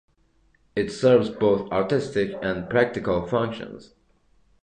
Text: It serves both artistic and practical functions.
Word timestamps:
It 0.75 0.91
serves 0.91 1.29
both 1.29 1.71
artistic 1.71 2.31
and 2.41 2.67
practical 2.67 3.23
functions. 3.27 3.93